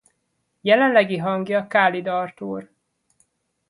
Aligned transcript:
Jelenlegi 0.61 1.17
hangja 1.17 1.67
Kálid 1.67 2.07
Artúr. 2.07 2.69